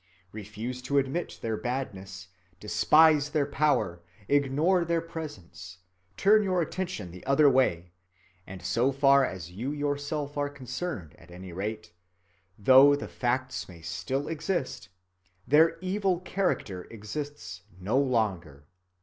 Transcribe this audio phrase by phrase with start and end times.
[0.31, 5.77] Refuse to admit their badness; despise their power; ignore their presence;
[6.17, 7.91] turn your attention the other way;
[8.47, 11.93] and so far as you yourself are concerned at any rate,
[12.57, 14.89] though the facts may still exist,
[15.47, 18.65] their evil character exists no longer.